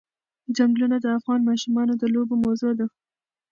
ځنګلونه 0.57 0.97
د 1.01 1.05
افغان 1.17 1.39
ماشومانو 1.49 1.93
د 2.01 2.03
لوبو 2.13 2.35
موضوع 2.43 2.71
ده. 2.79 2.87